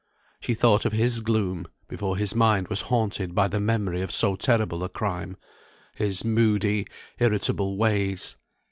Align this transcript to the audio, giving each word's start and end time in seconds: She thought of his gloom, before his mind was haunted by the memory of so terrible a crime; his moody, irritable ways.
She 0.39 0.55
thought 0.55 0.83
of 0.85 0.93
his 0.93 1.19
gloom, 1.21 1.67
before 1.87 2.17
his 2.17 2.33
mind 2.33 2.69
was 2.69 2.81
haunted 2.81 3.35
by 3.35 3.47
the 3.47 3.59
memory 3.59 4.01
of 4.01 4.11
so 4.11 4.35
terrible 4.35 4.83
a 4.83 4.89
crime; 4.89 5.37
his 5.93 6.25
moody, 6.25 6.87
irritable 7.19 7.77
ways. 7.77 8.35